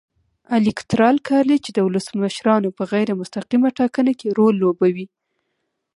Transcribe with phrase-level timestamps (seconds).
[0.57, 5.07] الېکترال کالج د ولسمشرانو په غیر مستقیمه ټاکنه کې رول لوبوي.